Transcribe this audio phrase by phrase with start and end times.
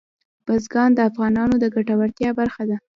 [0.45, 2.77] بزګان د افغانانو د ګټورتیا برخه ده.